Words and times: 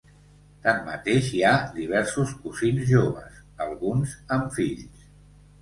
Tanmateix, 0.61 1.27
hi 1.33 1.43
ha 1.49 1.51
diversos 1.75 2.33
cosins 2.47 2.89
joves, 2.93 3.39
alguns 3.67 4.17
amb 4.39 4.53
fills. 4.57 5.07